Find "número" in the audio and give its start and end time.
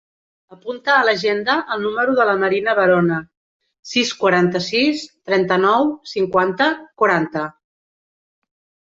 1.87-2.13